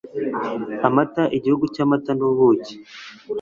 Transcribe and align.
AMATA 0.87 1.23
igihugu 1.37 1.65
cy 1.73 1.81
amata 1.83 2.11
n 2.19 2.21
ubuki 2.29 2.73